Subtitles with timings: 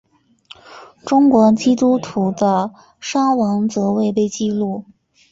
[1.05, 4.83] 中国基督徒的伤亡则未被记录。